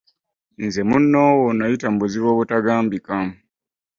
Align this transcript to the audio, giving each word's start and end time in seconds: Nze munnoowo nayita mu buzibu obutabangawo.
Nze 0.65 0.81
munnoowo 0.89 1.47
nayita 1.53 1.87
mu 1.91 1.97
buzibu 2.03 2.27
obutabangawo. 2.33 3.27